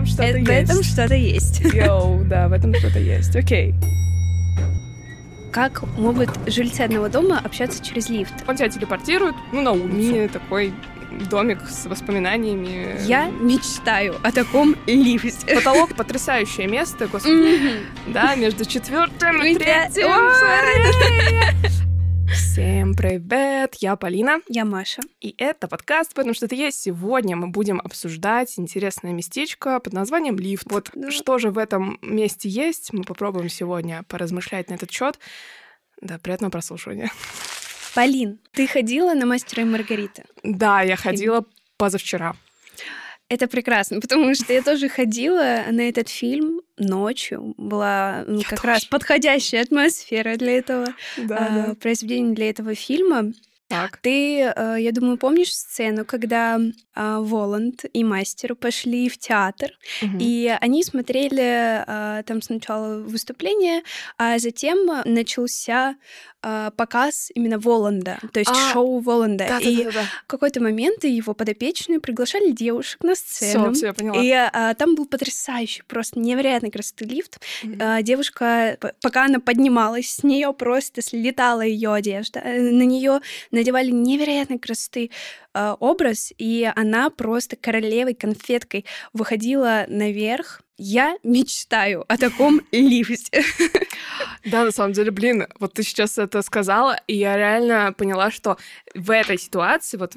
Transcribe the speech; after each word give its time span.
этом 0.00 0.06
что-то 0.06 0.24
есть. 0.24 0.48
В 0.48 0.50
этом 0.50 0.82
что-то 0.82 1.14
есть. 1.14 1.60
Йоу, 1.74 2.24
да, 2.24 2.48
в 2.48 2.52
этом 2.52 2.74
что-то 2.74 2.98
есть. 2.98 3.36
Окей. 3.36 3.74
Как 5.52 5.82
могут 5.98 6.30
жильцы 6.46 6.82
одного 6.82 7.08
дома 7.08 7.40
общаться 7.42 7.84
через 7.84 8.08
лифт? 8.08 8.32
Он 8.46 8.56
тебя 8.56 8.68
телепортирует, 8.68 9.34
ну, 9.52 9.62
на 9.62 9.72
улицу. 9.72 9.88
Мини 9.88 10.28
такой 10.28 10.72
домик 11.28 11.58
с 11.68 11.86
воспоминаниями. 11.86 13.00
Я 13.04 13.26
мечтаю 13.26 14.14
о 14.22 14.30
таком 14.30 14.76
лифте. 14.86 15.54
Потолок 15.56 15.96
потрясающее 15.96 16.68
место, 16.68 17.08
господи. 17.08 17.80
Да, 18.06 18.36
между 18.36 18.64
четвертым 18.64 19.42
И 19.42 19.56
третьим. 19.56 20.08
Всем 22.60 22.94
привет, 22.94 23.76
я 23.76 23.96
Полина, 23.96 24.40
Я 24.46 24.66
Маша. 24.66 25.00
и 25.22 25.34
это 25.38 25.66
подкаст, 25.66 26.12
потому 26.12 26.34
что 26.34 26.44
это 26.44 26.54
есть. 26.54 26.78
Сегодня 26.78 27.34
мы 27.34 27.48
будем 27.48 27.80
обсуждать 27.80 28.58
интересное 28.58 29.12
местечко 29.14 29.80
под 29.80 29.94
названием 29.94 30.38
лифт. 30.38 30.70
Вот 30.70 30.90
Да. 30.92 31.10
что 31.10 31.38
же 31.38 31.48
в 31.52 31.56
этом 31.56 31.98
месте 32.02 32.50
есть, 32.50 32.92
мы 32.92 33.04
попробуем 33.04 33.48
сегодня 33.48 34.02
поразмышлять 34.08 34.68
на 34.68 34.74
этот 34.74 34.90
счет. 34.90 35.18
Да, 36.02 36.18
приятного 36.18 36.50
прослушивания. 36.50 37.10
Полин, 37.94 38.38
ты 38.52 38.66
ходила 38.66 39.14
на 39.14 39.24
мастера 39.24 39.62
и 39.62 39.64
Маргарита? 39.66 40.24
Да, 40.42 40.82
я 40.82 40.96
ходила 40.96 41.46
позавчера. 41.78 42.36
Это 43.30 43.46
прекрасно, 43.46 44.02
потому 44.02 44.34
что 44.34 44.52
я 44.52 44.60
тоже 44.60 44.90
ходила 44.90 45.62
на 45.70 45.88
этот 45.88 46.10
фильм 46.10 46.59
ночью. 46.80 47.54
Была 47.56 48.24
Я 48.26 48.42
как 48.48 48.60
тоже. 48.60 48.66
раз 48.74 48.84
подходящая 48.86 49.62
атмосфера 49.62 50.36
для 50.36 50.58
этого 50.58 50.86
Да, 51.16 51.66
а, 51.70 51.74
произведения, 51.74 52.34
для 52.34 52.50
этого 52.50 52.74
фильма. 52.74 53.32
Так. 53.70 53.96
Ты, 53.98 54.40
э, 54.54 54.76
я 54.80 54.92
думаю, 54.92 55.16
помнишь 55.16 55.54
сцену, 55.54 56.04
когда 56.04 56.60
а, 56.94 57.20
Воланд 57.20 57.84
и 57.92 58.02
мастер 58.04 58.54
пошли 58.56 59.08
в 59.08 59.16
театр, 59.16 59.70
Мгм. 60.02 60.18
и 60.20 60.54
они 60.60 60.82
смотрели 60.84 61.84
а, 61.86 62.22
там 62.24 62.42
сначала 62.42 62.98
выступление, 62.98 63.82
а 64.18 64.38
затем 64.38 64.78
начался 65.06 65.94
а, 66.42 66.70
показ 66.72 67.30
именно 67.34 67.58
Воланда, 67.58 68.18
то 68.32 68.40
есть 68.40 68.50
А, 68.50 68.72
шоу 68.72 68.98
Воланда. 69.00 69.46
Да, 69.48 69.58
и 69.58 69.84
да, 69.84 69.90
да, 69.92 70.02
в 70.24 70.26
какой-то 70.26 70.60
момент 70.62 71.04
его 71.04 71.32
подопечные 71.34 72.00
приглашали 72.00 72.50
девушек 72.50 73.02
на 73.04 73.14
сцену. 73.14 73.66
Все, 73.72 73.74
все, 73.74 73.86
я 73.88 73.92
поняла. 73.92 74.22
И 74.22 74.30
а, 74.30 74.74
там 74.74 74.94
был 74.96 75.06
потрясающий, 75.06 75.82
просто 75.86 76.18
невероятной 76.18 76.70
красоты 76.70 77.04
лифт. 77.04 77.38
Мгм. 77.62 77.78
А, 77.80 78.02
девушка, 78.02 78.78
пока 79.02 79.26
она 79.26 79.38
поднималась, 79.38 80.10
с 80.10 80.22
нее 80.24 80.52
просто 80.54 81.02
слетала 81.02 81.60
ее 81.60 81.92
одежда. 81.94 82.40
Э, 82.40 82.58
На 82.58 82.82
нее 82.84 83.20
надевали 83.60 83.90
невероятной 83.90 84.58
красоты 84.58 85.10
а, 85.52 85.74
образ, 85.74 86.32
и 86.38 86.70
она 86.74 87.10
просто 87.10 87.56
королевой, 87.56 88.14
конфеткой 88.14 88.84
выходила 89.12 89.84
наверх. 89.88 90.62
Я 90.76 91.16
мечтаю 91.22 92.04
о 92.08 92.16
таком 92.16 92.62
лифте. 92.72 93.42
Да, 94.44 94.64
на 94.64 94.72
самом 94.72 94.94
деле, 94.94 95.10
блин, 95.10 95.46
вот 95.58 95.74
ты 95.74 95.82
сейчас 95.82 96.16
это 96.18 96.42
сказала, 96.42 96.98
и 97.06 97.16
я 97.16 97.36
реально 97.36 97.92
поняла, 97.96 98.30
что 98.30 98.56
в 98.94 99.10
этой 99.10 99.38
ситуации, 99.38 99.98
вот 99.98 100.16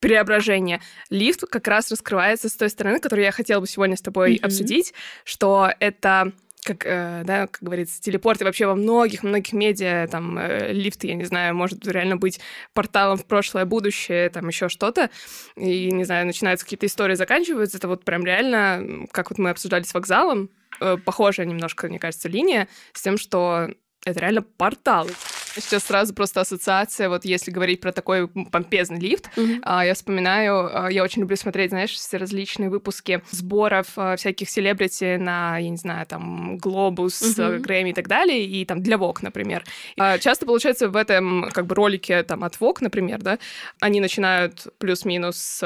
преображение, 0.00 0.80
лифт 1.10 1.42
как 1.42 1.66
раз 1.68 1.90
раскрывается 1.90 2.48
с 2.48 2.54
той 2.54 2.70
стороны, 2.70 3.00
которую 3.00 3.24
я 3.24 3.32
хотела 3.32 3.60
бы 3.60 3.66
сегодня 3.66 3.96
с 3.96 4.02
тобой 4.02 4.36
обсудить, 4.36 4.94
что 5.24 5.70
это 5.80 6.32
как, 6.68 6.84
э, 6.84 7.22
да, 7.24 7.46
как 7.46 7.62
говорится, 7.62 8.00
телепорт, 8.00 8.40
и 8.40 8.44
вообще 8.44 8.66
во 8.66 8.74
многих-многих 8.74 9.52
медиа, 9.52 10.06
там, 10.06 10.38
э, 10.38 10.72
лифты, 10.72 11.06
я 11.06 11.14
не 11.14 11.24
знаю, 11.24 11.54
может 11.54 11.86
реально 11.86 12.16
быть 12.16 12.40
порталом 12.74 13.16
в 13.16 13.24
прошлое, 13.24 13.64
будущее, 13.64 14.28
там, 14.28 14.46
еще 14.48 14.68
что-то, 14.68 15.10
и, 15.56 15.90
не 15.90 16.04
знаю, 16.04 16.26
начинаются 16.26 16.66
какие-то 16.66 16.86
истории, 16.86 17.14
заканчиваются, 17.14 17.78
это 17.78 17.88
вот 17.88 18.04
прям 18.04 18.24
реально, 18.24 19.06
как 19.10 19.30
вот 19.30 19.38
мы 19.38 19.50
обсуждали 19.50 19.84
с 19.84 19.94
вокзалом, 19.94 20.50
э, 20.80 20.96
похожая 21.04 21.46
немножко, 21.46 21.88
мне 21.88 21.98
кажется, 21.98 22.28
линия 22.28 22.68
с 22.92 23.02
тем, 23.02 23.16
что 23.16 23.68
это 24.04 24.20
реально 24.20 24.42
порталы. 24.42 25.10
Сейчас 25.58 25.84
сразу 25.84 26.14
просто 26.14 26.40
ассоциация, 26.40 27.08
вот 27.08 27.24
если 27.24 27.50
говорить 27.50 27.80
про 27.80 27.92
такой 27.92 28.28
помпезный 28.28 28.98
лифт, 28.98 29.30
а, 29.62 29.84
я 29.84 29.94
вспоминаю, 29.94 30.70
а, 30.72 30.90
я 30.90 31.02
очень 31.02 31.20
люблю 31.22 31.36
смотреть, 31.36 31.70
знаешь, 31.70 31.92
все 31.92 32.16
различные 32.16 32.70
выпуски 32.70 33.22
сборов 33.30 33.86
а, 33.96 34.16
всяких 34.16 34.48
селебрити 34.50 35.16
на, 35.16 35.58
я 35.58 35.68
не 35.68 35.76
знаю, 35.76 36.06
там, 36.06 36.58
Глобус, 36.58 37.38
э, 37.38 37.58
Грэмми 37.58 37.90
и 37.90 37.94
так 37.94 38.08
далее, 38.08 38.44
и 38.44 38.64
там 38.64 38.82
для 38.82 38.98
Вок, 38.98 39.22
например. 39.22 39.64
А, 39.98 40.18
Часто 40.18 40.46
получается 40.46 40.88
в 40.88 40.96
этом 40.96 41.50
как 41.50 41.66
бы 41.66 41.74
ролике 41.74 42.22
там 42.22 42.44
от 42.44 42.60
Вок, 42.60 42.80
например, 42.80 43.18
да, 43.20 43.38
они 43.80 44.00
начинают 44.00 44.66
плюс-минус 44.78 45.62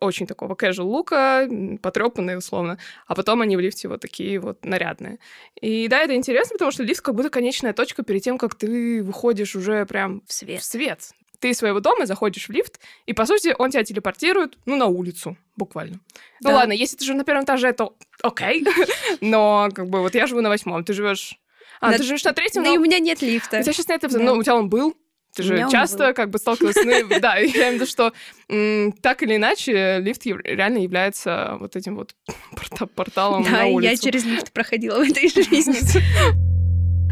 очень 0.00 0.26
такого 0.26 0.54
casual 0.54 0.82
лука, 0.84 1.48
потрепанные 1.82 2.38
условно, 2.38 2.78
а 3.06 3.14
потом 3.14 3.40
они 3.42 3.56
в 3.56 3.60
лифте 3.60 3.88
вот 3.88 4.00
такие 4.00 4.38
вот 4.40 4.64
нарядные. 4.64 5.18
И 5.60 5.88
да, 5.88 6.00
это 6.02 6.14
интересно, 6.14 6.54
потому 6.54 6.70
что 6.70 6.82
лифт 6.82 7.00
как 7.02 7.14
будто 7.14 7.30
конечная 7.30 7.72
точка 7.72 8.02
перед 8.02 8.22
тем, 8.22 8.38
как 8.38 8.54
ты 8.54 9.02
выходишь 9.02 9.54
уже 9.56 9.86
прям 9.86 10.22
В 10.26 10.32
свет. 10.32 10.60
в 10.60 10.64
свет. 10.64 11.00
Ты 11.40 11.50
из 11.50 11.58
своего 11.58 11.78
дома 11.78 12.04
заходишь 12.06 12.48
в 12.48 12.50
лифт, 12.52 12.80
и, 13.06 13.12
по 13.12 13.24
сути, 13.24 13.54
он 13.56 13.70
тебя 13.70 13.84
телепортирует, 13.84 14.58
ну, 14.66 14.74
на 14.74 14.86
улицу, 14.86 15.36
буквально. 15.56 16.00
Ну, 16.40 16.50
Да. 16.50 16.56
ладно, 16.56 16.72
если 16.72 16.96
ты 16.96 17.04
живешь 17.04 17.18
на 17.18 17.24
первом 17.24 17.44
этаже, 17.44 17.72
то 17.72 17.96
окей. 18.22 18.64
Но, 19.20 19.68
как 19.72 19.88
бы, 19.88 20.00
вот 20.00 20.14
я 20.16 20.26
живу 20.26 20.40
на 20.40 20.48
восьмом, 20.48 20.84
ты 20.84 20.92
живешь... 20.92 21.38
А, 21.80 21.92
На- 21.92 21.96
ты 21.98 22.02
живешь 22.02 22.24
на 22.24 22.32
третьем, 22.32 22.64
Да 22.64 22.70
и 22.70 22.74
но 22.74 22.80
у 22.80 22.84
меня 22.84 22.98
нет 22.98 23.22
лифта. 23.22 23.58
у 23.58 23.62
тебя 23.62 23.72
сейчас 23.72 23.86
нет... 23.86 24.00
Да. 24.02 24.18
Ну, 24.18 24.32
у 24.34 24.42
тебя 24.42 24.56
он 24.56 24.68
был, 24.68 24.96
ты 25.34 25.42
же 25.42 25.66
часто 25.70 26.08
был. 26.08 26.14
как 26.14 26.30
бы 26.30 26.38
сталкивалась 26.38 26.76
с... 26.76 26.84
ну, 26.84 27.20
Да, 27.20 27.36
я 27.36 27.44
имею 27.46 27.70
в 27.72 27.74
виду, 27.74 27.86
что 27.86 28.12
м, 28.48 28.92
так 28.92 29.22
или 29.22 29.36
иначе 29.36 29.98
лифт 30.00 30.24
реально 30.26 30.78
является 30.78 31.56
вот 31.60 31.76
этим 31.76 31.96
вот 31.96 32.14
порта- 32.56 32.86
порталом 32.86 33.44
Да, 33.44 33.50
на 33.50 33.66
и 33.66 33.70
я 33.70 33.74
улицу. 33.74 34.02
через 34.04 34.24
лифт 34.24 34.52
проходила 34.52 34.98
в 35.04 35.08
этой 35.10 35.28
жизни. 35.28 35.76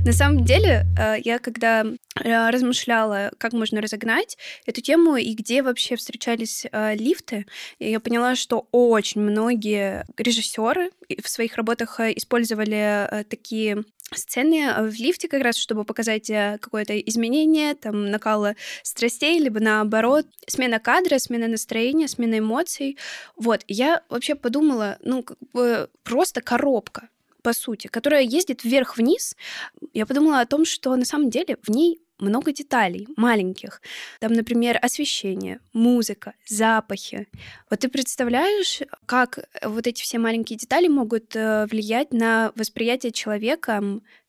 На 0.06 0.12
самом 0.12 0.44
деле, 0.44 0.87
э, 0.97 1.16
я 1.25 1.41
когда 1.41 1.84
э, 1.84 2.50
размышляла, 2.50 3.32
как 3.38 3.53
можно 3.53 3.81
разогнать 3.81 4.38
эту 4.65 4.81
тему 4.81 5.16
и 5.16 5.34
где 5.34 5.62
вообще 5.62 5.97
встречались 5.97 6.65
э, 6.71 6.94
лифты, 6.94 7.44
я 7.81 7.98
поняла, 7.98 8.37
что 8.37 8.69
очень 8.71 9.21
многие 9.21 10.04
режиссеры 10.16 10.91
в 11.21 11.28
своих 11.28 11.56
работах 11.56 11.98
использовали 11.98 13.25
такие 13.28 13.83
сцены 14.15 14.89
в 14.89 14.94
лифте 14.94 15.28
как 15.28 15.43
раз, 15.43 15.56
чтобы 15.56 15.84
показать 15.84 16.31
э, 16.31 16.59
какое-то 16.61 16.99
изменение, 17.00 17.75
там, 17.75 18.11
накала 18.11 18.55
страстей, 18.83 19.39
либо 19.41 19.61
наоборот, 19.61 20.27
смена 20.47 20.78
кадра, 20.78 21.19
смена 21.19 21.49
настроения, 21.49 22.09
смена 22.09 22.39
эмоций. 22.39 22.99
Вот, 23.37 23.65
я 23.66 24.03
вообще 24.09 24.34
подумала, 24.34 24.99
ну, 25.03 25.22
как 25.22 25.39
бы 25.53 25.91
просто 26.05 26.41
коробка, 26.41 27.09
по 27.43 27.53
сути, 27.53 27.89
которая 27.89 28.22
ездит 28.22 28.65
вверх-вниз. 28.65 29.37
Я 29.93 30.06
подумала 30.06 30.41
о 30.41 30.47
том, 30.47 30.65
что 30.65 30.95
на 30.97 31.05
самом 31.05 31.31
деле 31.31 31.59
в 31.62 31.71
ней 31.71 32.00
много 32.19 32.53
деталей 32.53 33.09
маленьких. 33.16 33.81
Там, 34.21 34.32
например, 34.32 34.78
освещение, 34.81 35.60
музыка, 35.72 36.34
запахи. 36.47 37.28
Вот 37.71 37.81
ты 37.81 37.88
представляешь, 37.88 38.81
как 39.06 39.38
вот 39.62 39.87
эти 39.87 40.03
все 40.03 40.19
маленькие 40.19 40.59
детали 40.59 40.88
могут 40.88 41.34
э, 41.37 41.66
влиять 41.66 42.12
на 42.12 42.53
восприятие 42.54 43.12
человека 43.12 43.82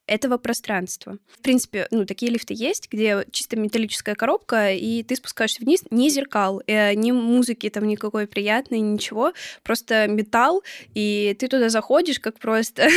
этого 0.08 0.38
пространства. 0.38 1.18
В 1.32 1.42
принципе, 1.42 1.88
ну, 1.92 2.06
такие 2.06 2.32
лифты 2.32 2.54
есть, 2.56 2.88
где 2.92 3.26
чисто 3.32 3.58
металлическая 3.58 4.16
коробка, 4.16 4.72
и 4.72 5.04
ты 5.04 5.16
спускаешься 5.16 5.62
вниз, 5.62 5.84
ни 5.92 6.10
зеркал, 6.10 6.62
э, 6.66 6.94
ни 6.94 7.12
музыки 7.12 7.70
там 7.70 7.88
никакой 7.88 8.26
приятной, 8.26 8.80
ничего, 8.80 9.34
просто 9.64 10.08
металл, 10.08 10.64
и 10.96 11.36
ты 11.38 11.48
туда 11.48 11.70
заходишь 11.70 12.20
как 12.20 12.40
просто... 12.40 12.88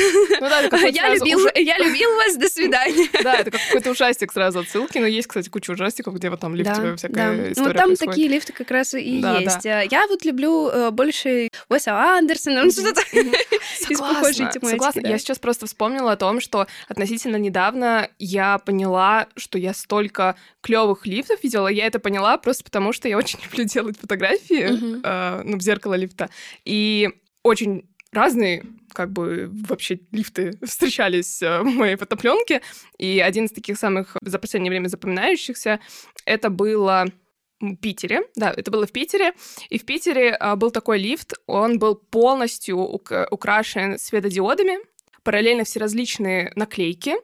Ну 0.41 0.49
да, 0.49 0.69
какой-то 0.69 0.89
Я 1.01 1.15
любил, 1.15 1.41
я 1.55 1.79
любил 1.79 2.15
вас, 2.17 2.37
до 2.37 2.49
свидания. 2.49 3.09
Да, 3.23 3.35
это 3.35 3.51
как 3.51 3.61
какой-то 3.67 3.91
ужастик 3.91 4.33
сразу 4.33 4.61
отсылки, 4.61 4.99
но 4.99 5.07
есть, 5.07 5.29
кстати, 5.29 5.49
куча 5.49 5.73
ужастиков, 5.73 6.15
где 6.15 6.31
вот 6.31 6.41
там 6.41 6.55
лифте 6.55 6.97
всякая 6.97 7.37
да. 7.37 7.53
история 7.53 7.69
Ну, 7.69 7.75
там 7.75 7.87
происходит. 7.89 7.99
такие 7.99 8.29
лифты 8.29 8.53
как 8.53 8.71
раз 8.71 8.95
и 8.95 9.21
Да, 9.21 9.39
есть. 9.39 9.67
А 9.67 9.83
Я 9.83 10.07
вот 10.07 10.25
люблю 10.25 10.69
э, 10.69 10.91
больше 10.91 11.49
Уэса 11.69 11.93
Андерсона, 11.93 12.63
ну, 12.65 12.71
что-то 12.71 13.03
из 13.13 13.99
похожей 13.99 14.51
тематики. 14.51 14.71
согласна. 14.71 15.03
да. 15.03 15.09
Я 15.09 15.19
сейчас 15.19 15.39
просто 15.39 15.67
вспомнила 15.67 16.13
о 16.13 16.17
том, 16.17 16.41
что 16.41 16.67
относительно 17.01 17.37
недавно 17.37 18.09
я 18.19 18.59
поняла, 18.59 19.27
что 19.37 19.59
я 19.59 19.73
столько 19.75 20.37
клевых 20.61 21.07
лифтов 21.07 21.43
видела. 21.43 21.69
Я 21.69 21.87
это 21.87 21.99
поняла 21.99 22.37
просто 22.37 22.65
потому, 22.65 22.93
что 22.93 23.09
я 23.09 23.17
очень 23.17 23.39
люблю 23.45 23.65
делать 23.65 23.99
фотографии, 23.99 24.67
Мгм. 24.73 25.01
э, 25.03 25.43
ну, 25.45 25.57
в 25.57 25.63
зеркало 25.63 25.95
лифта. 25.95 26.29
И 26.65 27.09
очень 27.43 27.89
разные 28.13 28.65
как 28.93 29.13
бы 29.13 29.49
вообще 29.69 30.01
лифты 30.13 30.59
встречались 30.67 31.41
э, 31.43 31.61
в 31.61 31.65
моей 31.65 31.97
фотопленке. 31.97 32.61
И 32.99 33.21
один 33.21 33.45
из 33.47 33.53
таких 33.53 33.79
самых 33.79 34.17
за 34.21 34.39
последнее 34.39 34.71
время 34.71 34.89
запоминающихся 34.89 35.81
это 36.27 36.51
было 36.51 37.07
в 37.61 37.77
Питере, 37.77 38.23
да, 38.37 38.53
это 38.57 38.71
было 38.71 38.87
в 38.87 38.93
Питере, 38.93 39.33
и 39.69 39.79
в 39.79 39.85
Питере 39.85 40.33
а, 40.35 40.57
был 40.57 40.71
такой 40.71 40.99
лифт, 40.99 41.35
он 41.47 41.79
был 41.79 41.95
полностью 41.95 42.79
ук- 42.79 43.27
украшен 43.31 43.99
светодиодами, 43.99 44.79
параллельно 45.31 45.63
все 45.63 45.79
различные 45.79 46.51
наклейки, 46.57 47.15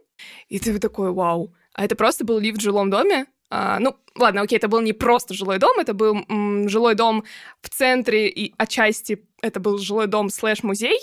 и 0.49 0.61
ты 0.61 0.79
такой, 0.79 1.11
вау, 1.11 1.53
а 1.75 1.85
это 1.85 1.97
просто 1.97 2.25
был 2.25 2.39
лифт 2.39 2.59
в 2.59 2.63
жилом 2.63 2.89
доме, 2.89 3.27
А, 3.49 3.79
ну, 3.79 3.95
ладно, 4.17 4.43
окей, 4.43 4.59
это 4.59 4.67
был 4.69 4.81
не 4.81 4.93
просто 4.93 5.33
жилой 5.35 5.59
дом, 5.59 5.79
это 5.79 5.93
был 5.95 6.17
м, 6.29 6.69
жилой 6.69 6.95
дом 6.97 7.23
в 7.63 7.69
центре, 7.69 8.29
и 8.29 8.53
отчасти 8.59 9.25
это 9.43 9.61
был 9.61 9.79
жилой 9.79 10.07
дом 10.09 10.31
слэш-музей. 10.31 10.99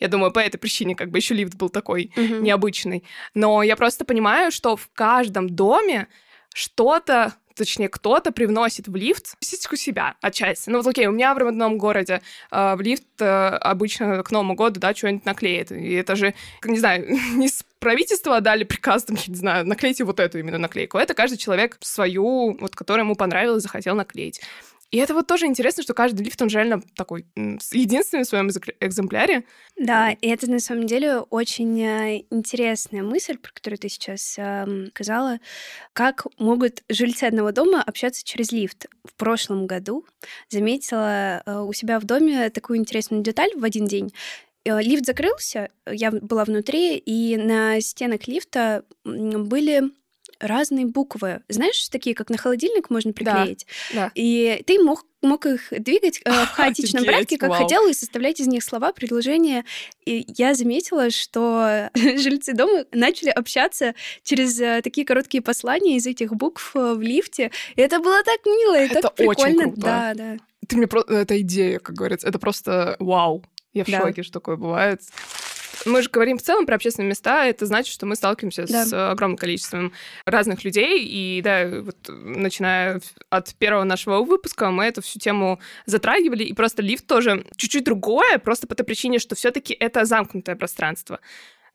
Я 0.00 0.08
думаю, 0.08 0.32
по 0.32 0.40
этой 0.40 0.58
причине 0.58 0.96
как 0.96 1.10
бы 1.10 1.18
еще 1.18 1.34
лифт 1.34 1.54
был 1.54 1.68
такой 1.70 2.10
Мгм. 2.16 2.42
необычный. 2.42 3.04
Но 3.34 3.62
я 3.62 3.76
просто 3.76 4.04
понимаю, 4.04 4.50
что 4.50 4.74
в 4.76 4.88
каждом 4.92 5.48
доме 5.48 6.08
что-то 6.52 7.34
точнее, 7.54 7.88
кто-то 7.88 8.32
привносит 8.32 8.88
в 8.88 8.96
лифт 8.96 9.36
частичку 9.40 9.76
себя 9.76 10.14
отчасти. 10.20 10.70
Ну 10.70 10.78
вот 10.78 10.86
окей, 10.86 11.06
у 11.06 11.12
меня 11.12 11.34
в 11.34 11.38
родном 11.38 11.78
городе 11.78 12.20
э, 12.50 12.74
в 12.74 12.80
лифт 12.80 13.04
э, 13.20 13.24
обычно 13.24 14.22
к 14.22 14.30
Новому 14.30 14.54
году, 14.54 14.80
да, 14.80 14.94
что-нибудь 14.94 15.24
наклеит. 15.24 15.72
И 15.72 15.92
это 15.94 16.16
же, 16.16 16.34
не 16.64 16.78
знаю, 16.78 17.06
не 17.34 17.48
с 17.48 17.64
правительства 17.78 18.40
дали 18.40 18.64
приказ, 18.64 19.04
там, 19.04 19.16
я 19.16 19.24
не 19.26 19.36
знаю, 19.36 19.66
наклейте 19.66 20.04
вот 20.04 20.18
эту 20.20 20.38
именно 20.38 20.58
наклейку. 20.58 20.98
Это 20.98 21.14
каждый 21.14 21.36
человек 21.36 21.76
свою, 21.80 22.56
вот, 22.58 22.74
которая 22.74 23.04
ему 23.04 23.14
понравилась, 23.14 23.62
захотел 23.62 23.94
наклеить. 23.94 24.40
И 24.90 24.98
это 24.98 25.14
вот 25.14 25.26
тоже 25.26 25.46
интересно, 25.46 25.82
что 25.82 25.94
каждый 25.94 26.24
лифт, 26.24 26.40
он 26.40 26.48
реально 26.48 26.82
такой 26.94 27.26
единственный 27.36 28.24
в 28.24 28.28
своем 28.28 28.48
экземпля- 28.48 28.76
экземпляре. 28.80 29.44
Да, 29.76 30.12
и 30.12 30.28
это 30.28 30.50
на 30.50 30.60
самом 30.60 30.86
деле 30.86 31.18
очень 31.18 31.80
э, 31.82 32.24
интересная 32.30 33.02
мысль, 33.02 33.36
про 33.36 33.52
которую 33.52 33.78
ты 33.78 33.88
сейчас 33.88 34.36
эм, 34.38 34.86
сказала. 34.88 35.40
Как 35.92 36.26
могут 36.38 36.82
жильцы 36.88 37.24
одного 37.24 37.50
дома 37.52 37.82
общаться 37.82 38.24
через 38.24 38.52
лифт? 38.52 38.86
В 39.04 39.14
прошлом 39.14 39.66
году 39.66 40.06
заметила 40.48 41.42
э, 41.44 41.58
у 41.60 41.72
себя 41.72 41.98
в 41.98 42.04
доме 42.04 42.50
такую 42.50 42.78
интересную 42.78 43.22
деталь 43.22 43.50
в 43.56 43.64
один 43.64 43.86
день. 43.86 44.12
Э, 44.64 44.80
Лифт 44.80 45.06
закрылся, 45.06 45.70
я 45.86 46.10
была 46.10 46.44
внутри, 46.44 46.96
и 46.96 47.36
на 47.36 47.80
стенах 47.80 48.26
лифта 48.26 48.84
были 49.04 49.90
разные 50.44 50.86
буквы. 50.86 51.40
Знаешь, 51.48 51.88
такие, 51.88 52.14
как 52.14 52.30
на 52.30 52.36
холодильник 52.38 52.90
можно 52.90 53.12
приклеить? 53.12 53.66
Да. 53.92 54.10
И 54.14 54.62
ты 54.66 54.78
мог, 54.82 55.04
мог 55.22 55.46
их 55.46 55.68
двигать 55.70 56.20
э, 56.24 56.30
в 56.30 56.48
хаотичном 56.52 57.02
Офигеть, 57.02 57.14
порядке, 57.14 57.38
как 57.38 57.50
вау. 57.50 57.62
хотел, 57.62 57.88
и 57.88 57.92
составлять 57.94 58.40
из 58.40 58.46
них 58.46 58.62
слова, 58.62 58.92
предложения. 58.92 59.64
И 60.04 60.24
я 60.36 60.54
заметила, 60.54 61.10
что 61.10 61.90
жильцы 61.94 62.52
дома 62.52 62.84
начали 62.92 63.30
общаться 63.30 63.94
через 64.22 64.60
э, 64.60 64.80
такие 64.82 65.06
короткие 65.06 65.42
послания 65.42 65.96
из 65.96 66.06
этих 66.06 66.32
букв 66.34 66.76
э, 66.76 66.94
в 66.94 67.00
лифте. 67.02 67.50
И 67.76 67.80
это 67.80 67.98
было 68.00 68.22
так 68.22 68.44
мило 68.46 68.80
и 68.80 68.86
Это 68.86 69.02
так 69.02 69.12
очень 69.18 69.26
прикольно. 69.28 69.62
круто. 69.64 69.80
Да, 69.80 70.14
да. 70.14 70.36
Ты 70.68 70.76
мне 70.76 70.86
просто... 70.86 71.12
Это 71.14 71.40
идея, 71.40 71.78
как 71.78 71.94
говорится. 71.96 72.26
Это 72.28 72.38
просто 72.38 72.96
вау. 72.98 73.44
Я 73.74 73.84
в 73.84 73.88
Да. 73.90 74.00
шоке, 74.02 74.22
что 74.22 74.34
такое 74.34 74.56
бывает. 74.56 75.02
Мы 75.86 76.02
же 76.02 76.08
говорим 76.10 76.38
в 76.38 76.42
целом 76.42 76.66
про 76.66 76.76
общественные 76.76 77.10
места, 77.10 77.44
это 77.46 77.66
значит, 77.66 77.92
что 77.92 78.06
мы 78.06 78.16
сталкиваемся 78.16 78.66
Да. 78.66 78.84
с 78.84 78.92
э, 78.92 79.08
огромным 79.10 79.36
количеством 79.36 79.92
разных 80.26 80.64
людей, 80.64 81.04
и 81.04 81.40
да, 81.42 81.66
вот 81.82 81.96
э, 82.08 82.12
начиная 82.12 83.00
от 83.30 83.54
первого 83.56 83.84
нашего 83.84 84.22
выпуска 84.22 84.70
мы 84.70 84.84
эту 84.84 85.02
всю 85.02 85.18
тему 85.18 85.60
затрагивали, 85.86 86.44
и 86.44 86.52
просто 86.52 86.82
лифт 86.82 87.06
тоже 87.06 87.44
чуть-чуть 87.56 87.84
другое, 87.84 88.38
просто 88.38 88.66
по 88.66 88.74
той 88.74 88.84
причине, 88.86 89.18
что 89.18 89.34
все 89.34 89.50
таки 89.50 89.74
это 89.74 90.04
замкнутое 90.04 90.56
пространство. 90.56 91.20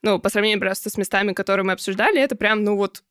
Ну, 0.02 0.18
по 0.20 0.30
сравнению 0.30 0.60
просто 0.60 0.90
с 0.90 0.98
местами, 0.98 1.34
которые 1.34 1.66
мы 1.66 1.74
обсуждали, 1.74 2.22
это 2.22 2.36
прям, 2.36 2.64
ну 2.64 2.76
вот, 2.78 3.04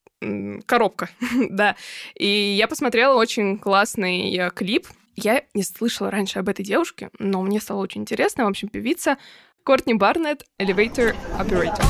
коробка, 0.67 1.11
да. 1.51 1.77
И 2.17 2.27
я 2.27 2.67
посмотрела 2.67 3.15
очень 3.15 3.59
классный 3.59 4.35
э, 4.37 4.51
клип. 4.51 4.89
Я 5.21 5.43
не 5.53 5.65
слышала 5.65 6.11
раньше 6.13 6.39
об 6.39 6.49
этой 6.49 6.65
девушке, 6.65 7.11
но 7.19 7.43
мне 7.43 7.61
стало 7.61 7.81
очень 7.83 8.03
интересно. 8.03 8.45
В 8.45 8.49
общем, 8.49 8.69
певица 8.69 9.17
Кортни 9.69 9.93
Барнетт, 9.93 10.47
Elevator 10.59 11.15
Operator. 11.39 11.85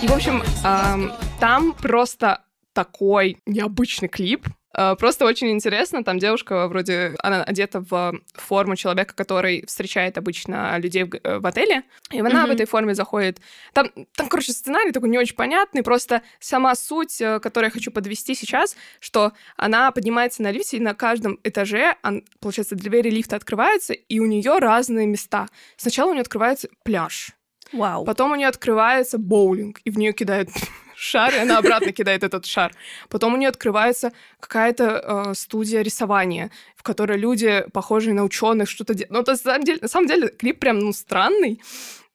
И, 0.00 0.06
в 0.06 0.12
общем, 0.14 0.42
ам, 0.64 1.12
там 1.38 1.74
просто 1.74 2.42
такой 2.72 3.36
необычный 3.44 4.08
клип. 4.08 4.46
А, 4.80 4.94
Просто 4.94 5.24
очень 5.24 5.50
интересно. 5.50 6.04
Там 6.04 6.18
девушка 6.20 6.68
вроде... 6.68 7.16
Она 7.20 7.42
одета 7.42 7.80
в 7.80 8.14
форму 8.34 8.76
человека, 8.76 9.12
который 9.12 9.64
встречает 9.66 10.16
обычно 10.18 10.78
людей 10.78 11.02
в, 11.02 11.14
э, 11.14 11.38
в 11.40 11.46
отеле. 11.46 11.82
И 12.12 12.20
она 12.20 12.30
в 12.30 12.44
Мгм. 12.44 12.52
этой 12.52 12.66
форме 12.66 12.94
заходит. 12.94 13.40
Там, 13.72 13.90
там, 14.14 14.28
короче, 14.28 14.52
сценарий 14.52 14.92
такой 14.92 15.08
не 15.08 15.18
очень 15.18 15.34
понятный. 15.34 15.82
Просто 15.82 16.22
сама 16.38 16.76
суть, 16.76 17.20
э, 17.20 17.40
которую 17.40 17.68
я 17.68 17.72
хочу 17.72 17.90
подвести 17.90 18.34
сейчас, 18.36 18.76
что 19.00 19.32
она 19.56 19.90
поднимается 19.90 20.42
на 20.42 20.52
лифте, 20.52 20.76
и 20.76 20.80
на 20.80 20.94
каждом 20.94 21.40
этаже, 21.42 21.96
он- 22.04 22.22
получается, 22.40 22.76
двери 22.76 23.10
лифта 23.10 23.34
открываются, 23.34 23.94
и 23.94 24.20
у 24.20 24.26
нее 24.26 24.58
разные 24.58 25.08
места. 25.08 25.48
Сначала 25.76 26.10
у 26.10 26.12
нее 26.12 26.20
открывается 26.22 26.68
пляж. 26.84 27.32
Вау. 27.72 28.04
Потом 28.04 28.30
у 28.30 28.36
нее 28.36 28.46
открывается 28.46 29.18
боулинг, 29.18 29.80
и 29.84 29.90
в 29.90 29.98
нее 29.98 30.12
кидают 30.12 30.50
шар, 30.98 31.34
и 31.34 31.38
она 31.38 31.58
обратно 31.58 31.92
кидает 31.92 32.24
этот 32.24 32.44
шар. 32.44 32.72
Потом 33.08 33.34
у 33.34 33.36
нее 33.36 33.48
открывается 33.48 34.12
какая-то 34.40 34.84
э, 35.30 35.34
студия 35.34 35.82
рисования, 35.82 36.50
в 36.76 36.82
которой 36.82 37.18
люди, 37.18 37.64
похожие 37.72 38.14
на 38.14 38.24
ученых, 38.24 38.68
что-то 38.68 38.94
делают. 38.94 39.12
Ну, 39.12 39.22
то 39.22 39.32
есть, 39.32 39.44
на 39.44 39.52
самом 39.52 39.64
деле, 39.64 39.78
на 39.80 39.88
самом 39.88 40.08
деле 40.08 40.28
клип 40.28 40.58
прям, 40.58 40.78
ну, 40.80 40.92
странный, 40.92 41.60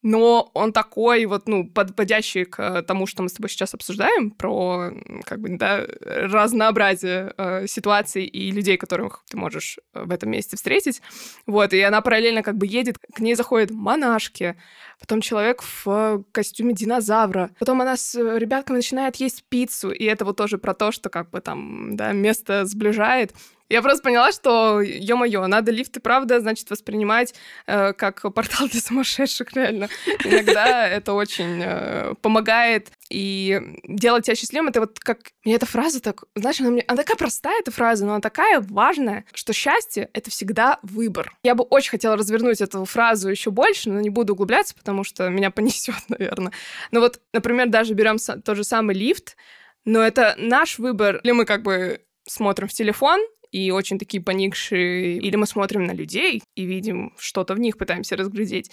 но 0.04 0.52
он 0.54 0.74
такой 0.74 1.26
вот, 1.26 1.48
ну, 1.48 1.66
подводящий 1.66 2.44
к 2.44 2.60
э, 2.60 2.82
тому, 2.82 3.08
что 3.08 3.24
мы 3.24 3.30
с 3.30 3.34
тобой 3.34 3.50
сейчас 3.50 3.74
обсуждаем, 3.74 4.32
про, 4.32 4.92
как 5.24 5.40
бы, 5.40 5.58
да, 5.58 5.86
разнообразие 6.02 7.34
э, 7.38 7.68
ситуаций 7.68 8.26
и 8.26 8.52
людей, 8.52 8.76
которых 8.76 9.24
ты 9.30 9.38
можешь 9.38 9.80
э, 9.94 10.04
в 10.04 10.12
этом 10.12 10.30
месте 10.30 10.58
встретить. 10.58 11.02
Вот, 11.48 11.74
и 11.74 11.80
она 11.80 12.02
параллельно 12.02 12.44
как 12.44 12.58
бы 12.58 12.68
едет, 12.68 12.98
к 13.16 13.20
ней 13.22 13.36
заходят 13.36 13.72
монашки, 13.72 14.58
потом 15.04 15.20
человек 15.20 15.62
в 15.84 16.24
костюме 16.32 16.74
динозавра, 16.74 17.50
потом 17.60 17.82
она 17.82 17.98
с 17.98 18.16
ребятками 18.16 18.78
начинает 18.78 19.18
есть 19.18 19.44
пиццу, 19.50 19.92
и 19.92 20.06
это 20.06 20.24
вот 20.24 20.38
тоже 20.38 20.58
про 20.58 20.74
то, 20.74 20.94
что 20.94 21.10
как 21.10 21.30
бы 21.30 21.42
там, 21.42 21.98
да, 21.98 22.14
место 22.14 22.64
сближает. 22.66 23.34
Я 23.68 23.82
просто 23.82 24.02
поняла, 24.04 24.32
что, 24.32 24.80
ё-моё, 24.80 25.46
надо 25.48 25.72
лифты, 25.72 26.00
правда, 26.00 26.40
значит, 26.40 26.70
воспринимать 26.70 27.34
э, 27.68 27.92
как 27.92 28.22
портал 28.34 28.70
для 28.70 28.80
сумасшедших, 28.80 29.52
реально. 29.56 29.90
Иногда 30.24 30.88
это 30.88 31.12
очень 31.14 31.62
э, 31.62 32.14
помогает 32.22 32.93
и 33.14 33.62
делать 33.88 34.26
тебя 34.26 34.36
счастливым. 34.36 34.70
Это 34.70 34.80
вот 34.80 35.00
как... 35.00 35.20
Мне 35.46 35.56
эта 35.56 35.68
фраза 35.68 36.02
так... 36.02 36.24
Знаешь, 36.36 36.60
она, 36.60 36.72
мне... 36.72 36.84
она 36.88 36.98
такая 36.98 37.16
простая, 37.16 37.60
эта 37.60 37.70
фраза, 37.70 38.06
но 38.06 38.14
она 38.14 38.22
такая 38.22 38.60
важная, 38.60 39.26
что 39.34 39.54
счастье— 39.54 40.10
это 40.14 40.32
всегда 40.32 40.80
выбор. 40.82 41.38
Я 41.44 41.54
бы 41.54 41.64
очень 41.64 41.92
хотела 41.92 42.18
развернуть 42.18 42.60
эту 42.60 42.86
фразу 42.86 43.30
еще 43.30 43.52
больше, 43.52 43.92
но 43.92 44.00
не 44.00 44.10
буду 44.10 44.34
углубляться, 44.34 44.74
потому 44.74 45.04
что 45.04 45.30
меня 45.30 45.52
понесет, 45.52 45.96
наверное. 46.10 46.52
Но 46.90 47.02
вот, 47.02 47.22
например, 47.34 47.70
даже 47.70 47.94
берем 47.94 48.18
тот 48.18 48.58
же 48.58 48.64
самый 48.64 48.96
лифт, 48.96 49.38
но 49.86 50.02
это 50.02 50.34
наш 50.40 50.80
выбор. 50.80 51.18
Или 51.18 51.34
мы 51.34 51.46
как 51.46 51.62
бы 51.62 52.02
смотрим 52.26 52.68
в 52.68 52.74
телефон, 52.74 53.20
и 53.54 53.70
очень 53.72 54.00
такие 54.00 54.22
поникшие, 54.22 55.18
или 55.18 55.36
мы 55.36 55.46
смотрим 55.46 55.86
на 55.86 55.92
людей 55.92 56.42
и 56.56 56.66
видим 56.66 57.14
что-то 57.20 57.54
в 57.54 57.60
них, 57.60 57.78
пытаемся 57.78 58.16
разглядеть. 58.18 58.72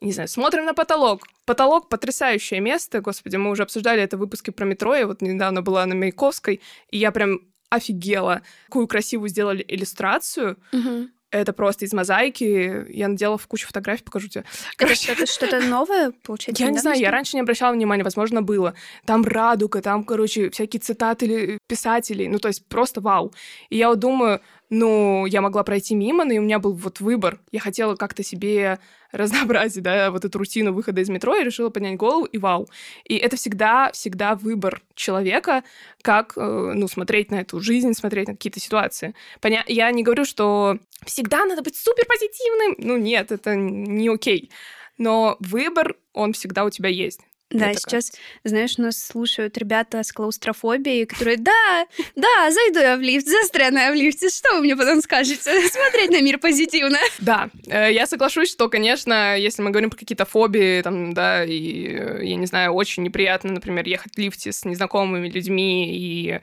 Не 0.00 0.12
знаю, 0.12 0.28
смотрим 0.28 0.64
на 0.64 0.72
потолок. 0.72 1.26
Потолок— 1.44 1.88
потрясающее 1.90 2.60
место, 2.60 3.00
господи, 3.00 3.36
мы 3.36 3.50
уже 3.50 3.64
обсуждали 3.64 4.00
это 4.00 4.16
в 4.16 4.20
выпуске 4.20 4.52
про 4.52 4.64
метро, 4.64 4.94
я 4.94 5.08
вот 5.08 5.20
недавно 5.20 5.62
была 5.62 5.84
на 5.84 5.96
Маяковской, 5.96 6.60
и 6.90 6.98
я 6.98 7.10
прям 7.10 7.40
офигела, 7.70 8.42
какую 8.66 8.86
красивую 8.86 9.28
сделали 9.28 9.64
иллюстрацию. 9.66 10.56
Мгм. 10.72 11.10
Это 11.30 11.52
просто 11.52 11.84
из 11.84 11.92
мозаики. 11.92 12.86
Я 12.88 13.08
наделала 13.08 13.38
в 13.38 13.46
кучу 13.46 13.66
фотографий, 13.66 14.02
покажу 14.02 14.28
тебе. 14.28 14.40
Это 14.40 14.76
Короче, 14.76 15.12
что-то, 15.12 15.26
что-то 15.26 15.60
новое, 15.60 16.12
получается? 16.22 16.62
я 16.62 16.70
не 16.70 16.78
знаю, 16.78 16.98
я 16.98 17.10
раньше 17.10 17.36
не 17.36 17.42
обращала 17.42 17.72
внимания, 17.72 18.02
возможно, 18.02 18.42
было. 18.42 18.74
Там 19.04 19.24
радуга, 19.24 19.80
там, 19.80 20.02
короче, 20.04 20.50
всякие 20.50 20.80
цитаты 20.80 21.58
писателей, 21.68 22.26
ну, 22.28 22.38
то 22.38 22.48
есть 22.48 22.66
просто 22.66 23.00
вау. 23.00 23.32
И 23.68 23.76
я 23.76 23.90
вот 23.90 24.00
думаю, 24.00 24.40
ну, 24.70 25.26
я 25.26 25.40
могла 25.42 25.64
пройти 25.64 25.96
мимо, 25.96 26.24
но 26.24 26.32
и 26.32 26.38
у 26.38 26.42
меня 26.42 26.60
был 26.60 26.72
вот 26.72 27.00
выбор. 27.00 27.40
Я 27.50 27.58
хотела 27.58 27.96
как-то 27.96 28.22
себе 28.22 28.78
разнообразить, 29.12 29.82
да, 29.82 30.12
вот 30.12 30.24
эту 30.24 30.38
рутину 30.38 30.72
выхода 30.72 31.00
из 31.00 31.08
метро, 31.08 31.34
и 31.36 31.44
решила 31.44 31.70
поднять 31.70 31.96
голову, 31.96 32.24
и 32.24 32.38
вау. 32.38 32.68
И 33.04 33.16
это 33.16 33.36
всегда, 33.36 33.90
всегда 33.92 34.36
выбор 34.36 34.80
человека, 34.94 35.64
как, 36.02 36.34
э, 36.36 36.72
ну, 36.74 36.86
смотреть 36.86 37.32
на 37.32 37.40
эту 37.40 37.60
жизнь, 37.60 37.92
смотреть 37.94 38.28
на 38.28 38.34
какие-то 38.34 38.60
ситуации. 38.60 39.14
Поня- 39.40 39.64
я 39.66 39.90
не 39.90 40.04
говорю, 40.04 40.24
что 40.24 40.78
всегда 41.04 41.44
надо 41.44 41.62
быть 41.62 41.76
супер 41.76 42.06
позитивным. 42.06 42.76
Ну, 42.78 42.96
нет, 42.96 43.32
это 43.32 43.56
не 43.56 44.08
окей. 44.08 44.50
Но 44.98 45.36
выбор, 45.40 45.96
он 46.12 46.32
всегда 46.32 46.64
у 46.64 46.70
тебя 46.70 46.90
есть. 46.90 47.20
Да, 47.50 47.72
такая. 47.72 47.74
сейчас, 47.74 48.12
знаешь, 48.44 48.78
нас 48.78 49.04
слушают 49.04 49.58
ребята 49.58 50.02
с 50.02 50.12
клаустрофобией, 50.12 51.04
которые, 51.04 51.36
да, 51.36 51.86
да, 52.14 52.50
зайду 52.50 52.78
я 52.78 52.96
в 52.96 53.00
лифт, 53.00 53.26
застряну 53.26 53.78
я 53.78 53.90
в 53.90 53.94
лифте, 53.94 54.28
что 54.28 54.54
вы 54.54 54.62
мне 54.62 54.76
потом 54.76 55.00
скажете? 55.02 55.40
Смотреть 55.68 56.10
на 56.10 56.22
мир 56.22 56.38
позитивно. 56.38 56.98
Да, 57.18 57.50
э, 57.66 57.92
я 57.92 58.06
соглашусь, 58.06 58.50
что, 58.50 58.68
конечно, 58.68 59.36
если 59.36 59.62
мы 59.62 59.70
говорим 59.70 59.90
про 59.90 59.98
какие-то 59.98 60.24
фобии, 60.24 60.80
там, 60.82 61.12
да, 61.12 61.44
и, 61.44 61.88
э, 61.88 62.20
я 62.24 62.36
не 62.36 62.46
знаю, 62.46 62.72
очень 62.72 63.02
неприятно, 63.02 63.52
например, 63.52 63.84
ехать 63.86 64.14
в 64.14 64.18
лифте 64.18 64.52
с 64.52 64.64
незнакомыми 64.64 65.28
людьми 65.28 65.92
и 65.92 66.40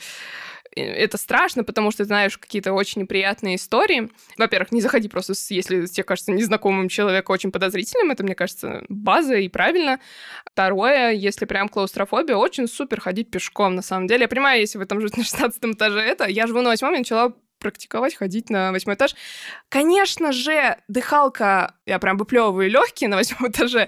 это 0.80 1.18
страшно, 1.18 1.64
потому 1.64 1.92
что 1.92 2.06
знаешь 2.06 2.38
какие-то 2.38 2.74
очень 2.74 3.02
неприятные 3.02 3.56
истории. 3.56 4.10
Во-первых, 4.38 4.72
не 4.72 4.82
заходи 4.82 5.10
просто, 5.10 5.34
если 5.50 5.86
тебе 5.86 6.04
кажется 6.04 6.32
незнакомым 6.32 6.90
человеком 6.90 7.34
очень 7.34 7.52
подозрительным, 7.52 8.12
это, 8.12 8.24
мне 8.24 8.36
кажется, 8.36 8.84
база 8.90 9.36
и 9.36 9.50
правильно. 9.50 10.00
Второе, 10.46 11.12
если 11.12 11.46
прям 11.46 11.70
клаустрофобия, 11.70 12.36
очень 12.36 12.68
супер 12.68 13.02
ходить 13.02 13.30
пешком, 13.30 13.76
на 13.76 13.82
самом 13.82 14.08
деле. 14.08 14.24
Я 14.24 14.28
понимаю, 14.28 14.60
если 14.60 14.78
вы 14.78 14.86
там 14.86 15.00
живете 15.00 15.20
на 15.20 15.24
16 15.24 15.64
этаже, 15.64 16.00
это... 16.00 16.26
Я 16.26 16.48
живу 16.48 16.62
на 16.62 16.70
восьмом, 16.70 16.94
я 16.94 17.00
начала 17.00 17.34
практиковать, 17.60 18.16
ходить 18.16 18.50
на 18.50 18.72
восьмой 18.72 18.96
этаж. 18.96 19.16
Конечно 19.70 20.32
же, 20.32 20.78
дыхалка, 20.88 21.76
я 21.86 22.00
прям 22.00 22.18
выплевываю 22.18 22.70
легкие 22.70 23.10
на 23.10 23.16
восьмом 23.16 23.52
этаже, 23.52 23.88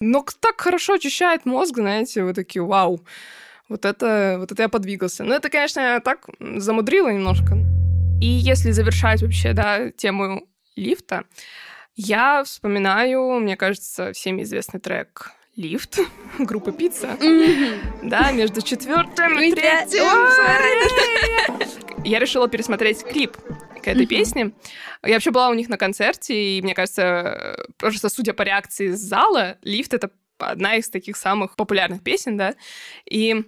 но 0.00 0.24
так 0.40 0.60
хорошо 0.60 0.94
очищает 0.94 1.46
мозг, 1.46 1.76
знаете, 1.76 2.22
вы 2.22 2.34
такие, 2.34 2.64
вау, 2.64 3.04
вот 3.70 3.84
это, 3.84 4.36
вот 4.38 4.52
это 4.52 4.62
я 4.62 4.68
подвигался. 4.68 5.24
Но 5.24 5.34
это, 5.34 5.48
конечно, 5.48 6.00
так 6.04 6.26
замудрила 6.40 7.08
немножко. 7.08 7.56
И 8.20 8.26
если 8.26 8.72
завершать 8.72 9.22
вообще, 9.22 9.52
да, 9.52 9.90
тему 9.92 10.46
лифта, 10.76 11.24
я 11.94 12.42
вспоминаю, 12.44 13.38
мне 13.40 13.56
кажется, 13.56 14.12
всем 14.12 14.42
известный 14.42 14.80
трек 14.80 15.32
лифт 15.54 16.00
группы 16.38 16.72
Пицца. 16.72 17.16
Да, 18.02 18.32
между 18.32 18.60
четвертым 18.60 19.38
и 19.40 19.52
третьим. 19.52 20.04
Я 22.04 22.18
решила 22.18 22.48
пересмотреть 22.48 23.04
клип 23.04 23.36
к 23.82 23.86
этой 23.86 24.06
песне. 24.06 24.52
Я 25.04 25.14
вообще 25.14 25.30
была 25.30 25.48
у 25.48 25.54
них 25.54 25.68
на 25.68 25.78
концерте, 25.78 26.34
и 26.34 26.62
мне 26.62 26.74
кажется, 26.74 27.56
просто 27.78 28.08
судя 28.08 28.32
по 28.32 28.42
реакции 28.42 28.88
зала, 28.88 29.58
лифт 29.62 29.94
это 29.94 30.10
одна 30.38 30.76
из 30.76 30.88
таких 30.90 31.16
самых 31.16 31.54
популярных 31.56 32.02
песен, 32.02 32.36
да. 32.36 32.54
И 33.08 33.44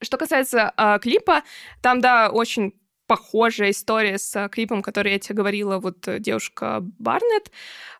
что 0.00 0.16
касается 0.16 0.72
э, 0.76 0.98
клипа, 1.00 1.42
там, 1.80 2.00
да, 2.00 2.30
очень 2.30 2.74
похожая 3.08 3.70
история 3.70 4.18
с 4.18 4.48
клипом, 4.50 4.82
который 4.82 5.12
я 5.12 5.18
тебе 5.18 5.34
говорила, 5.36 5.78
вот 5.78 6.06
э, 6.06 6.20
девушка 6.20 6.84
Барнет, 6.98 7.50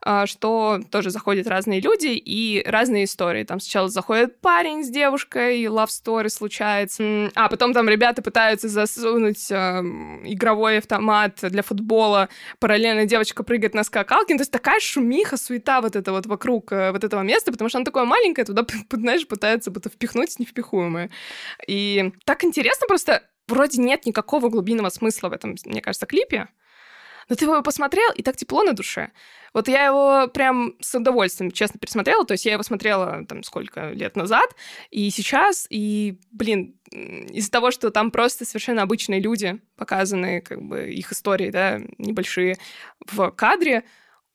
а, 0.03 0.27
что 0.27 0.81
тоже 0.91 1.11
заходят 1.11 1.49
разные 1.49 1.81
люди 1.81 2.09
и 2.09 2.63
разные 2.65 3.05
истории. 3.05 3.43
Там 3.43 3.59
сначала 3.59 3.89
заходит 3.89 4.41
парень 4.41 4.85
с 4.85 4.91
девушкой, 4.91 5.65
love 5.65 5.89
story 5.89 6.29
случается, 6.29 7.31
а 7.35 7.49
потом 7.49 7.73
там 7.73 7.89
ребята 7.89 8.21
пытаются 8.23 8.69
засунуть 8.69 9.51
э, 9.51 9.55
игровой 10.25 10.79
автомат 10.79 11.39
для 11.41 11.63
футбола, 11.63 12.29
параллельно 12.61 13.07
девочка 13.07 13.43
прыгает 13.43 13.75
на 13.75 13.85
скакалке, 13.85 14.35
то 14.35 14.43
есть 14.43 14.53
такая 14.53 14.79
шумиха, 14.79 15.39
суета 15.39 15.81
вот 15.81 15.97
это 15.97 16.13
вот 16.13 16.27
вокруг 16.27 16.71
э, 16.71 16.93
вот 16.93 17.03
этого 17.03 17.23
места, 17.23 17.51
потому 17.51 17.71
что 17.71 17.79
она 17.79 17.87
такое 17.87 18.05
маленькое, 18.05 18.45
туда, 18.45 18.65
знаешь, 18.93 19.27
пытается 19.27 19.71
будто 19.71 19.89
впихнуть 19.89 20.39
невпихуемое. 20.39 21.09
И 21.67 22.13
так 22.25 22.45
интересно 22.45 22.87
просто 22.87 23.23
вроде 23.49 23.81
нет 23.81 24.07
никакого 24.07 24.49
глубинного 24.49 24.91
смысла 24.91 25.29
в 25.29 25.33
этом, 25.33 25.57
мне 25.65 25.81
кажется, 25.81 26.07
клипе, 26.07 26.49
но 27.29 27.37
ты 27.37 27.45
его 27.45 27.63
посмотрел, 27.63 28.11
и 28.13 28.23
так 28.23 28.37
тепло 28.37 28.63
на 28.63 28.73
душе. 28.73 29.11
Вот 29.53 29.69
я 29.69 29.85
его 29.85 30.29
прям 30.29 30.75
с 30.81 30.95
удовольствием, 30.95 31.51
честно, 31.51 31.79
пересмотрела. 31.79 32.25
То 32.25 32.33
есть 32.33 32.47
я 32.47 32.53
его 32.53 32.63
смотрела 32.63 33.25
там 33.27 33.43
сколько 33.43 33.91
лет 33.91 34.17
назад, 34.17 34.55
и 34.91 35.11
сейчас, 35.11 35.67
и, 35.69 36.19
блин, 36.31 36.79
из-за 36.91 37.51
того, 37.51 37.71
что 37.71 37.91
там 37.91 38.11
просто 38.11 38.45
совершенно 38.45 38.83
обычные 38.83 39.21
люди 39.21 39.61
показаны, 39.77 40.41
как 40.41 40.63
бы 40.63 40.91
их 40.91 41.13
истории, 41.13 41.51
да, 41.51 41.81
небольшие 41.99 42.57
в 43.07 43.31
кадре, 43.33 43.85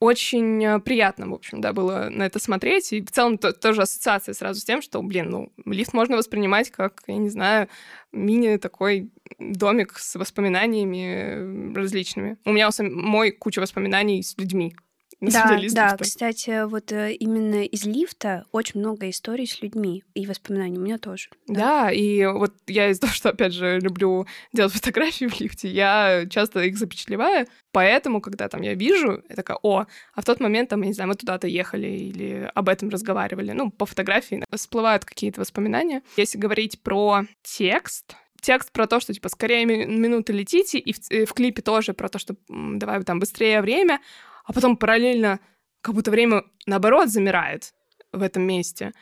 очень 0.03 0.63
э, 0.63 0.79
приятно, 0.79 1.29
в 1.29 1.33
общем, 1.33 1.61
да, 1.61 1.71
было 1.71 2.09
на 2.09 2.23
это 2.23 2.37
смотреть. 2.37 2.91
И 2.91 3.01
в 3.01 3.09
целом 3.09 3.37
то, 3.37 3.53
тоже 3.53 3.83
ассоциация 3.83 4.33
сразу 4.33 4.59
с 4.59 4.65
тем, 4.65 4.81
что, 4.81 5.01
блин, 5.01 5.29
ну, 5.29 5.53
лифт 5.65 5.93
можно 5.93 6.17
воспринимать 6.17 6.71
как, 6.71 7.01
я 7.07 7.15
не 7.15 7.29
знаю, 7.29 7.69
мини 8.11 8.57
такой 8.57 9.09
домик 9.39 9.97
с 9.97 10.15
воспоминаниями 10.15 11.73
различными. 11.73 12.37
У 12.43 12.51
меня 12.51 12.69
мой 12.79 13.31
куча 13.31 13.59
воспоминаний 13.59 14.21
с 14.21 14.37
людьми 14.37 14.75
на 15.23 15.31
да, 15.31 15.59
да, 15.69 15.97
кстати, 15.97 16.65
вот 16.65 16.91
э, 16.91 17.13
именно 17.13 17.63
из 17.63 17.85
лифта 17.85 18.45
очень 18.51 18.81
много 18.81 19.09
историй 19.09 19.47
с 19.47 19.61
людьми 19.61 20.03
и 20.13 20.27
воспоминаний 20.27 20.77
у 20.77 20.81
меня 20.81 20.97
тоже. 20.97 21.29
Да, 21.47 21.85
да 21.85 21.91
и 21.91 22.25
вот 22.25 22.53
я 22.67 22.89
из-за 22.89 23.01
того, 23.01 23.13
что, 23.13 23.29
опять 23.29 23.53
же, 23.53 23.79
люблю 23.79 24.27
делать 24.51 24.73
фотографии 24.73 25.25
в 25.25 25.39
лифте, 25.39 25.69
я 25.69 26.25
часто 26.29 26.61
их 26.61 26.77
запечатлеваю, 26.77 27.47
поэтому, 27.71 28.19
когда 28.19 28.49
там 28.49 28.61
я 28.61 28.73
вижу, 28.73 29.23
я 29.29 29.35
такая, 29.35 29.57
о, 29.61 29.85
а 30.13 30.21
в 30.21 30.25
тот 30.25 30.41
момент, 30.41 30.69
там, 30.69 30.81
я 30.81 30.87
не 30.87 30.93
знаю, 30.93 31.07
мы 31.07 31.15
туда-то 31.15 31.47
ехали 31.47 31.87
или 31.87 32.51
об 32.53 32.67
этом 32.67 32.89
разговаривали, 32.89 33.51
ну, 33.51 33.71
по 33.71 33.85
фотографии 33.85 34.43
всплывают 34.53 35.05
какие-то 35.05 35.39
воспоминания. 35.39 36.01
Если 36.17 36.37
говорить 36.37 36.81
про 36.81 37.21
текст, 37.43 38.17
текст 38.43 38.71
про 38.71 38.87
то, 38.87 38.99
что, 38.99 39.13
типа, 39.13 39.29
скорее 39.29 39.65
минуты 39.65 40.33
летите, 40.33 40.77
и 40.77 40.93
в, 40.93 40.99
и 41.09 41.25
в 41.25 41.33
клипе 41.33 41.61
тоже 41.61 41.93
про 41.93 42.09
то, 42.09 42.19
что 42.19 42.35
давай 42.49 43.01
там 43.03 43.19
быстрее 43.19 43.61
время, 43.61 43.99
а 44.43 44.53
потом 44.53 44.77
параллельно 44.77 45.39
как 45.81 45.95
будто 45.95 46.11
время, 46.11 46.43
наоборот, 46.65 47.09
замирает 47.09 47.73
в 48.11 48.21
этом 48.21 48.43
месте. 48.43 48.93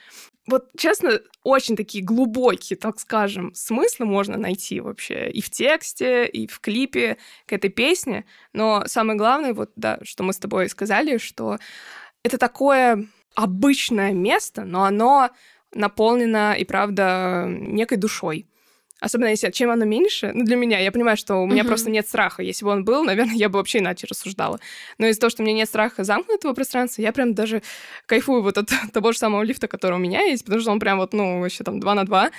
Вот, 0.48 0.69
честно, 0.75 1.19
очень 1.43 1.75
такие 1.75 2.03
глубокие, 2.03 2.77
так 2.77 3.00
скажем, 3.00 3.53
смыслы 3.53 4.05
можно 4.05 4.38
найти 4.38 4.79
вообще 4.79 5.29
и 5.29 5.41
в 5.41 5.51
тексте, 5.51 6.25
и 6.25 6.48
в 6.48 6.60
клипе 6.60 7.17
к 7.45 7.53
этой 7.53 7.69
песне. 7.69 8.25
Но 8.51 8.83
самое 8.88 9.17
главное, 9.17 9.53
вот, 9.53 9.71
да, 9.75 10.00
что 10.03 10.24
мы 10.24 10.33
с 10.33 10.39
тобой 10.39 10.67
сказали, 10.69 11.17
что 11.17 11.57
это 12.24 12.38
такое 12.38 13.07
обычное 13.36 14.13
место, 14.13 14.63
но 14.63 14.83
оно 14.83 15.29
наполнено 15.74 16.53
и 16.53 16.65
правда 16.65 17.45
некой 17.48 17.98
душой. 17.98 18.48
Особенно 19.01 19.29
если 19.29 19.50
чем 19.50 19.72
оно 19.72 19.84
меньше, 19.84 20.31
ну, 20.31 20.46
для 20.46 20.55
меня, 20.55 20.79
я 20.79 20.91
понимаю, 20.91 21.17
что 21.17 21.38
у 21.38 21.48
меня 21.48 21.63
uh-huh. 21.63 21.67
просто 21.67 21.89
нет 21.89 22.08
страха. 22.08 22.43
Если 22.43 22.63
бы 22.63 22.72
он 22.72 22.86
был, 22.86 23.03
наверное, 23.12 23.34
я 23.34 23.50
бы 23.50 23.58
вообще 23.58 23.79
иначе 23.79 24.05
рассуждала. 24.08 24.60
Но 25.00 25.08
из-за 25.08 25.22
того, 25.22 25.31
что 25.31 25.41
у 25.41 25.46
меня 25.46 25.55
нет 25.55 25.67
страха 25.67 26.03
замкнутого 26.03 26.53
пространства, 26.53 27.01
я 27.01 27.12
прям 27.12 27.34
даже 27.34 27.63
кайфую 28.05 28.43
вот 28.43 28.60
от 28.60 28.70
того 28.93 29.12
же 29.12 29.17
самого 29.17 29.41
лифта, 29.41 29.67
который 29.67 29.96
у 29.96 29.98
меня 29.98 30.22
есть, 30.22 30.46
потому 30.46 30.62
что 30.62 30.72
он 30.72 30.79
прям 30.79 31.00
вот, 31.00 31.13
ну, 31.13 31.41
вообще 31.41 31.63
там 31.63 31.79
2 31.79 31.96
на 31.96 32.05
2. 32.05 32.29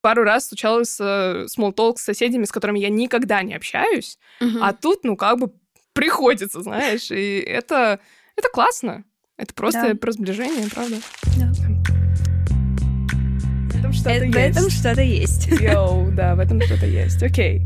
Пару 0.00 0.22
раз 0.22 0.46
случалось 0.46 0.96
э, 1.00 1.46
small 1.46 1.74
talk 1.74 1.96
с 1.96 2.04
соседями, 2.04 2.44
с 2.44 2.52
которыми 2.52 2.78
я 2.78 2.90
никогда 2.90 3.42
не 3.42 3.54
общаюсь, 3.54 4.18
uh-huh. 4.40 4.60
а 4.62 4.72
тут, 4.72 5.02
ну, 5.02 5.16
как 5.16 5.40
бы 5.40 5.52
приходится, 5.94 6.62
знаешь, 6.62 7.10
и 7.10 7.40
это, 7.40 7.98
это 8.36 8.48
классно. 8.50 9.04
Это 9.36 9.52
просто 9.52 9.88
да. 9.88 9.94
про 9.96 10.12
сближение, 10.12 10.68
правда? 10.70 10.96
Да 11.36 11.67
что-то 13.98 14.24
есть. 14.24 14.34
В 14.34 14.36
этом 14.36 14.70
что-то 14.70 15.02
есть. 15.02 15.46
Йоу, 15.46 16.10
да, 16.12 16.34
в 16.34 16.40
этом 16.40 16.60
что-то 16.60 16.86
есть. 16.86 17.22
Окей. 17.22 17.62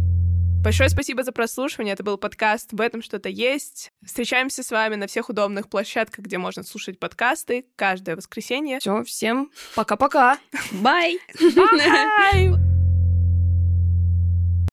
Большое 0.63 0.89
спасибо 0.89 1.25
за 1.25 1.33
прослушивание. 1.33 1.93
Это 1.93 2.05
был 2.05 2.19
подкаст 2.19 2.69
«В 2.73 2.81
этом 2.81 3.03
что-то 3.03 3.29
есть». 3.29 3.91
Встречаемся 4.07 4.63
с 4.63 4.71
вами 4.71 4.95
на 4.95 5.09
всех 5.09 5.29
удобных 5.29 5.69
площадках, 5.69 6.25
где 6.25 6.39
можно 6.39 6.63
слушать 6.63 7.01
подкасты 7.01 7.67
каждое 7.75 8.15
воскресенье. 8.15 8.79
Все, 8.79 9.03
всем 9.03 9.51
пока-пока. 9.75 10.39
Бай. 10.71 11.19
Бай. 11.57 12.53